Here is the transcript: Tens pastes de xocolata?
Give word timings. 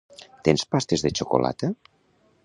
Tens 0.47 0.63
pastes 0.75 1.03
de 1.05 1.11
xocolata? 1.19 1.67